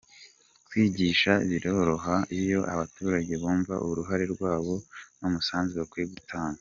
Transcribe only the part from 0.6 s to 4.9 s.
kwigisha biroroha iyo abaturage bumva uruhare rwabo